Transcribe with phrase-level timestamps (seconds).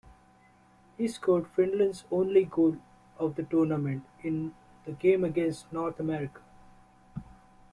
[0.97, 2.75] He scored Finland's only goal
[3.19, 4.51] of the tournament in
[4.83, 6.41] the game against North America.